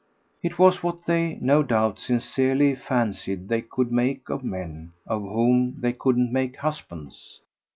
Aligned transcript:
It 0.41 0.57
was 0.57 0.81
what 0.81 1.05
they, 1.05 1.37
no 1.41 1.61
doubt, 1.61 1.99
sincerely 1.99 2.73
fancied 2.73 3.49
they 3.49 3.61
could 3.61 3.91
make 3.91 4.29
of 4.29 4.43
men 4.43 4.93
of 5.05 5.21
whom 5.21 5.79
they 5.79 5.93
couldn't 5.93 6.33
make 6.33 6.55
husbands. 6.55 7.39